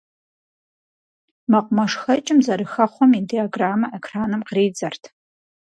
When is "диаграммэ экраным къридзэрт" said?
3.29-5.03